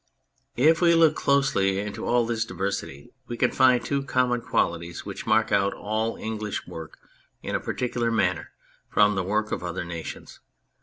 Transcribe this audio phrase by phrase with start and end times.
[0.57, 5.27] If we look closely into all this diversity we can find two common qualities which
[5.27, 6.97] mark out all English work
[7.43, 8.49] in a particular manner
[8.89, 10.39] from the work of other nations.